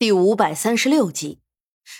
[0.00, 1.40] 第五百三十六集，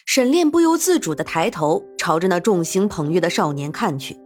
[0.06, 4.17] 沈炼不由自主的抬头朝着那众星捧月的少年看去。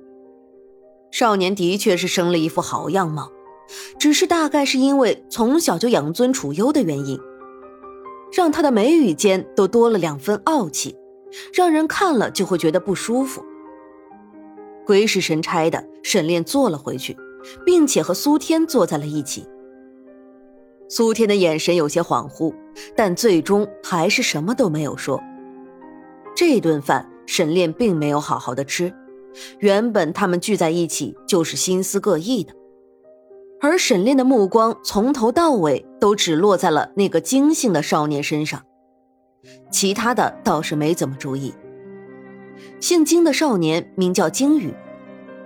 [1.10, 3.32] 少年的确是生了一副好样貌，
[3.98, 7.18] 只是大概是因为从小就养尊处优的原因，
[8.30, 10.94] 让他的眉宇间都多了两分傲气，
[11.54, 13.42] 让人看了就会觉得不舒服。
[14.84, 17.16] 鬼使神差的，沈炼坐了回去，
[17.64, 19.46] 并且和苏天坐在了一起。
[20.90, 22.54] 苏天的眼神有些恍惚，
[22.96, 25.22] 但最终还是什么都没有说。
[26.34, 28.92] 这顿饭沈炼并没有好好的吃，
[29.58, 32.54] 原本他们聚在一起就是心思各异的，
[33.60, 38.62] 而沈炼的目光从头到尾都只落在了那个金姓的少年身上，
[39.70, 41.54] 其他的倒是没怎么注意。
[42.80, 44.74] 姓金的少年名叫金宇，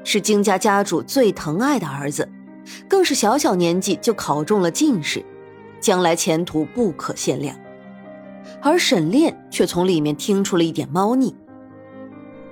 [0.04, 2.28] 是金家家主最疼爱的儿子，
[2.88, 5.24] 更是小小年纪就考中了进士。
[5.80, 7.56] 将来前途不可限量，
[8.60, 11.34] 而沈炼却从里面听出了一点猫腻。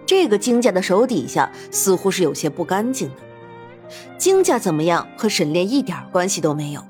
[0.07, 3.17] 这个金家的手底下似乎是有些不干净的。
[4.19, 6.83] 金家怎么样和沈炼一点关系都没有，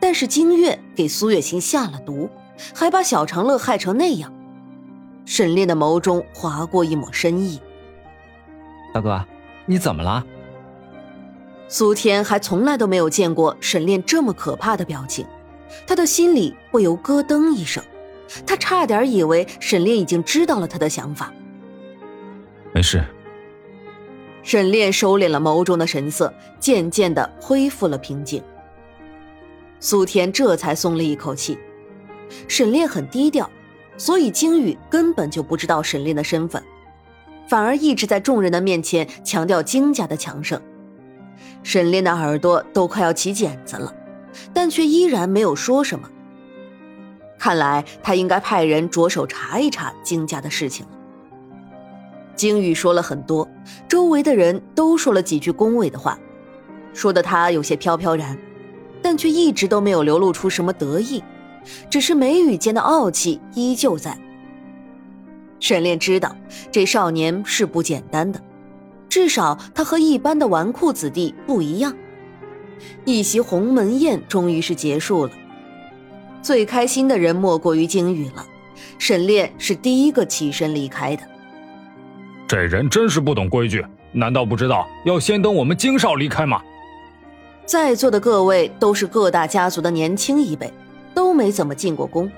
[0.00, 2.28] 但是金月给苏月心下了毒，
[2.74, 4.32] 还把小长乐害成那样。
[5.24, 7.60] 沈炼的眸中划过一抹深意。
[8.92, 9.24] 大哥，
[9.66, 10.24] 你怎么了？
[11.66, 15.26] 苏天还从来都没有见过沈炼这么可怕的表情。
[15.86, 17.82] 他的心里不由咯噔一声，
[18.46, 21.32] 他差点以为沈炼已经知道了他的想法。
[22.72, 23.04] 没事。
[24.42, 28.42] 沈炼收敛了眸中的神色，渐渐的恢复了平静。
[29.80, 31.58] 苏天这才松了一口气。
[32.48, 33.48] 沈炼很低调，
[33.96, 36.62] 所以金宇根本就不知道沈炼的身份，
[37.48, 40.60] 反而一直在众人的面前强调金家的强盛。
[41.62, 43.94] 沈炼的耳朵都快要起茧子了。
[44.52, 46.08] 但却依然没有说什么。
[47.38, 50.92] 看来他应该派人着手查一查金家的事情了。
[52.34, 53.48] 金宇说了很多，
[53.86, 56.18] 周围的人都说了几句恭维的话，
[56.92, 58.36] 说的他有些飘飘然，
[59.02, 61.22] 但却一直都没有流露出什么得意，
[61.88, 64.18] 只是眉宇间的傲气依旧在。
[65.60, 66.34] 沈炼知道
[66.70, 68.40] 这少年是不简单的，
[69.08, 71.94] 至少他和一般的纨绔子弟不一样。
[73.04, 75.32] 一席鸿门宴终于是结束了，
[76.42, 78.46] 最开心的人莫过于金宇了。
[78.98, 81.22] 沈炼是第一个起身离开的。
[82.46, 86.60] 这人真是不懂规矩，难道不知道要先等我们金少离开吗？
[87.64, 90.70] 在座的各位都是各大家族的年轻一辈，
[91.14, 92.30] 都没怎么进过宫，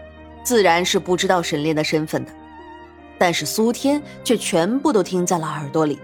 [0.44, 2.30] 自然是不知道沈炼的身份的。
[3.18, 5.98] 但是苏天却全部都听在了耳朵里。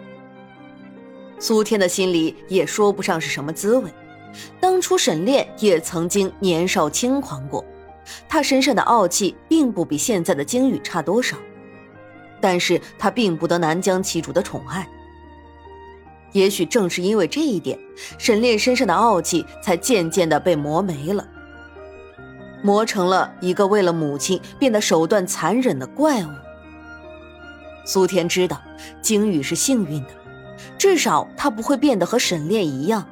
[1.38, 3.90] 苏天的心里也说不上是什么滋味。
[4.60, 7.64] 当初沈炼也曾经年少轻狂过，
[8.28, 11.36] 他身上的傲气并不比现在的金宇差多少，
[12.40, 14.88] 但是他并不得南疆旗主的宠爱。
[16.32, 17.78] 也许正是因为这一点，
[18.16, 21.28] 沈炼身上的傲气才渐渐的被磨没了，
[22.62, 26.30] 磨成了一个为了母亲变得手段残忍的怪物。
[27.84, 28.62] 苏天知道
[29.02, 30.10] 鲸宇是幸运的，
[30.78, 33.06] 至少他不会变得和沈炼一样。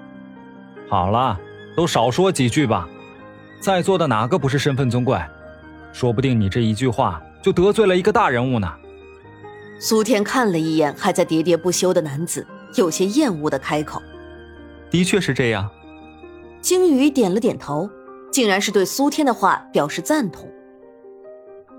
[0.90, 1.38] 好了，
[1.76, 2.88] 都少说几句吧。
[3.60, 5.16] 在座的哪个不是身份尊贵？
[5.92, 8.68] 说不定你这一句话就得罪了一个大人物呢。
[9.78, 14.02] 苏天看了一眼还在喋喋不休的男子，有些厌恶的开口
[14.90, 15.70] ：“的确是这样。”
[16.60, 17.88] 鲸鱼点了点头，
[18.32, 20.50] 竟然是对苏天的话表示赞同。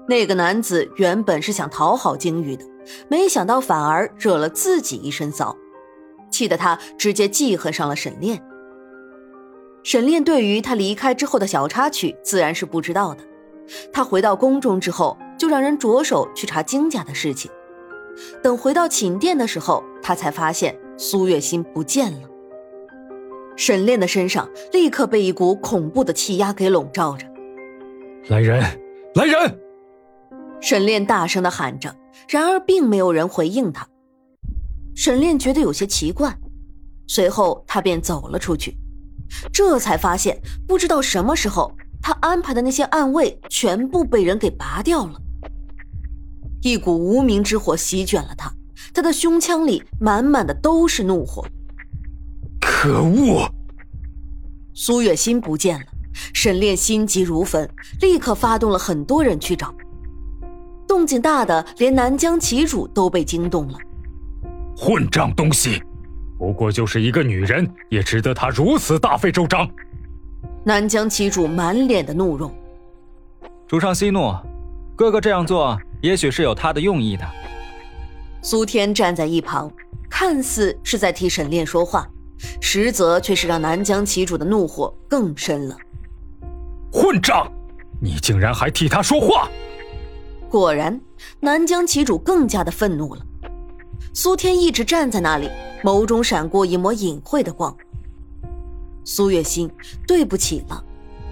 [0.08, 2.64] 那个男子原本是想讨好鲸鱼的，
[3.10, 5.54] 没想到反而惹了自己一身骚，
[6.32, 8.42] 气得他直接记恨上了沈炼。
[9.84, 13.24] 沈炼对于他离开之后的小插曲自然是不知道的。
[13.92, 17.50] 他回到宫中之后，就让人着手去查金家的事情。
[18.44, 22.30] 等回到寝殿的时候，他才发现苏月心不见了。
[23.56, 27.26] 沈炼的身上立刻被一股恐怖的气压给笼罩着。
[28.28, 28.62] 来人，
[29.16, 29.60] 来人！
[30.60, 31.96] 沈炼大声的喊着，
[32.30, 33.88] 然而并没有人回应他。
[34.96, 36.38] 沈炼觉得有些奇怪，
[37.08, 38.76] 随后他便走了出去。
[39.52, 45.22] 这才发现，不知道什么时候，他安排的那些暗卫全部被人给拔掉了。
[46.62, 48.52] 一股无名之火席卷了他，
[48.94, 51.46] 他的胸腔里满满的都是怒火。
[52.60, 53.50] 可恶！
[54.74, 55.86] 苏月心不见了，
[56.34, 57.70] 沈炼心急如焚，
[58.00, 59.74] 立刻发动了很多人去找。
[60.88, 63.78] 动静大的，连南疆旗主都被惊动了。
[64.76, 65.82] 混账东西！
[66.42, 69.70] 不过就是一个女人，也值得他如此大费周章。
[70.64, 72.52] 南疆旗主满脸的怒容。
[73.68, 74.34] 主上息怒，
[74.96, 77.24] 哥哥这样做，也许是有他的用意的。
[78.42, 79.72] 苏天站在一旁，
[80.10, 82.10] 看似是在替沈炼说话，
[82.60, 85.78] 实则却是让南疆旗主的怒火更深了。
[86.92, 87.48] 混账！
[88.02, 89.48] 你竟然还替他说话！
[90.50, 91.00] 果然，
[91.40, 93.22] 南疆旗主更加的愤怒了。
[94.14, 95.50] 苏天一直站在那里，
[95.84, 97.76] 眸中闪过一抹隐晦的光。
[99.04, 99.70] 苏月心，
[100.08, 100.84] 对不起了。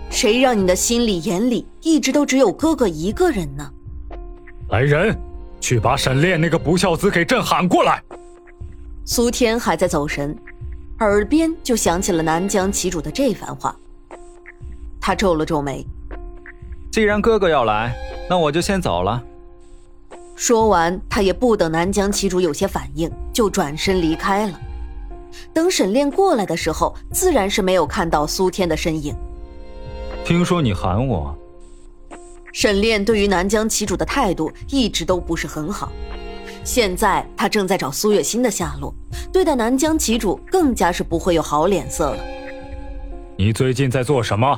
[0.10, 3.72] 谁让你的心里眼里一直都只有哥哥一个人呢？
[4.70, 5.16] 来人，
[5.60, 8.02] 去把沈炼那个不孝子给朕喊过来。
[9.06, 10.36] 苏天还在走神，
[11.00, 13.76] 耳边就响起了南疆旗主的这番话。
[15.00, 15.86] 他皱了皱眉，
[16.92, 17.96] 既然哥哥要来，
[18.30, 19.24] 那我就先走了。
[20.40, 24.58] 说完，他也不等南疆旗主有些反应，就转身离开了。
[25.54, 29.14] 等沈炼过来的时候，自然是没有看到苏天的身影。
[30.24, 31.38] 听说你喊我，
[32.54, 35.92] 沈炼对于南疆旗主的态度一直都不是很好。
[36.64, 38.96] 现在他正在找苏月心的下落，
[39.34, 42.24] 对待南疆旗主更加是不会有好脸色了。
[43.38, 44.58] 你最近在做什么？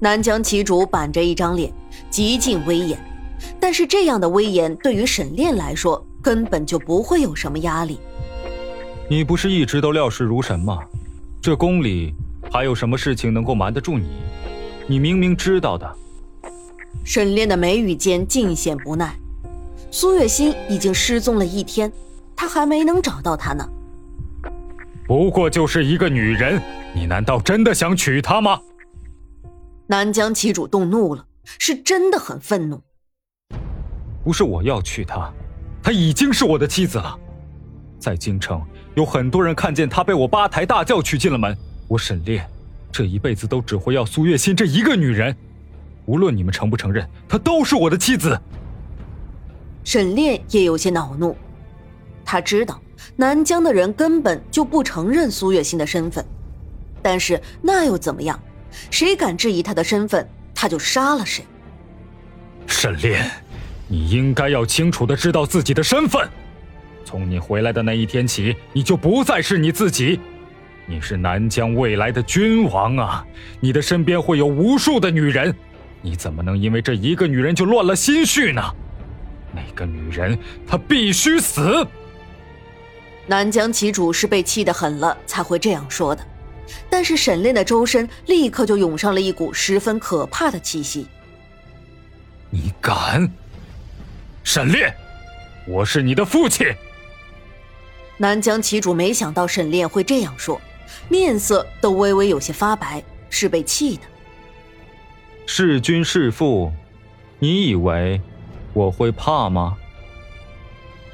[0.00, 1.70] 南疆旗主板着一张脸，
[2.08, 2.98] 极尽威严。
[3.60, 7.98] 但是这样的威严对于沈炼来说，根本就不会有什么压力。
[9.08, 10.78] 你不是一直都料事如神吗？
[11.40, 12.14] 这宫里
[12.52, 14.06] 还有什么事情能够瞒得住你？
[14.86, 15.96] 你明明知道的。
[17.04, 19.16] 沈炼的眉宇间尽显不耐。
[19.90, 21.92] 苏月心已经失踪了一天，
[22.36, 23.68] 他还没能找到她呢。
[25.06, 26.62] 不过就是一个女人，
[26.94, 28.60] 你难道真的想娶她吗？
[29.88, 31.26] 南疆旗主动怒了，
[31.58, 32.80] 是真的很愤怒。
[34.24, 35.32] 不是我要娶她，
[35.82, 37.18] 她已经是我的妻子了。
[37.98, 38.60] 在京城
[38.94, 41.56] 有很多人看见她被我八抬大轿娶进了门，
[41.88, 42.48] 我沈炼。
[42.90, 45.34] 这一辈子都只会要苏月心这一个女人，
[46.04, 48.38] 无论你们承不承认，她都是我的妻子。
[49.82, 51.36] 沈炼也有些恼怒，
[52.24, 52.80] 他知道
[53.16, 56.24] 南疆的人根本就不承认苏月心的身份，
[57.02, 58.40] 但是那又怎么样？
[58.90, 61.44] 谁敢质疑他的身份，他就杀了谁。
[62.66, 63.28] 沈炼，
[63.92, 66.26] 你应该要清楚的知道自己的身份。
[67.04, 70.18] 从你回来的那一天起，你就不再是你自己。
[70.86, 73.26] 你是南疆未来的君王啊！
[73.60, 75.54] 你的身边会有无数的女人，
[76.00, 78.62] 你怎么能因为这一个女人就乱了心绪呢？
[79.54, 81.86] 那个女人，她必须死！
[83.26, 86.26] 南疆旗主是被气得狠了才会这样说的，
[86.88, 91.06] 但是沈炼的周身立刻就涌上了一股十分可怕的气息。
[92.48, 93.30] 你敢？
[94.44, 94.92] 沈炼，
[95.66, 96.66] 我是你的父亲！
[98.16, 100.60] 南疆旗主没想到沈炼会这样说。
[101.08, 104.02] 面色都微微有些发白，是被气的。
[105.46, 106.72] 弑君弑父，
[107.38, 108.20] 你以为
[108.72, 109.76] 我会怕吗？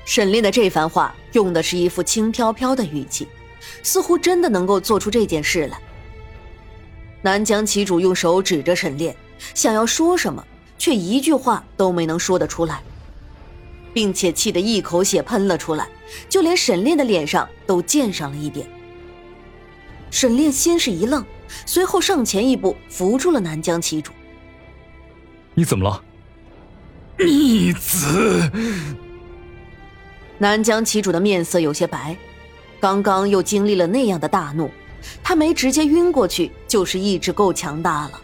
[0.04, 3.28] 沈炼的这番话用的是一副轻飘飘的语气，
[3.82, 5.78] 似乎真的能够做出这件事来。
[7.22, 9.14] 南疆旗主用手指着沈炼，
[9.54, 10.44] 想要说什么，
[10.78, 12.82] 却一句话都没能说得出来，
[13.92, 15.88] 并且气得一口血喷了出来，
[16.28, 18.66] 就连沈炼的脸上都溅上了一点。
[20.10, 21.24] 沈炼先是一愣，
[21.66, 24.12] 随后上前一步扶住了南疆旗主。
[25.54, 26.02] 你怎么了？
[27.18, 28.50] 逆子！
[30.38, 32.16] 南疆旗主的面色有些白，
[32.78, 34.70] 刚刚又经历了那样的大怒，
[35.22, 38.20] 他没直接晕过去，就是意志够强大了。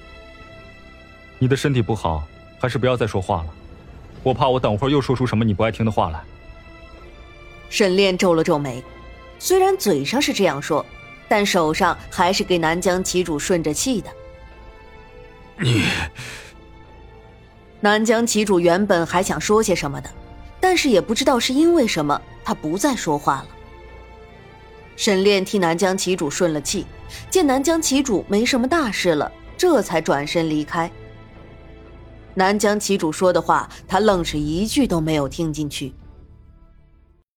[1.41, 2.23] 你的身体不好，
[2.61, 3.47] 还是不要再说话了，
[4.23, 6.21] 我怕我等会儿又说出什么你不爱听的话来。
[7.69, 8.83] 沈炼皱了皱眉，
[9.39, 10.85] 虽然嘴上是这样说。
[11.27, 14.11] 但手上还是给南疆旗主顺着气的。
[15.59, 15.85] 你，
[17.81, 20.11] 南疆旗主原本还想说些什么的，
[20.61, 23.47] 但是也不知道是因为什么，他不再说话了。
[24.97, 26.87] 沈炼替南疆旗主顺了气，
[27.31, 30.89] 见南疆旗主没什么大事了，这才转身离开。
[32.37, 35.93] 南疆旗主说的话，他愣是一句都没有听进去。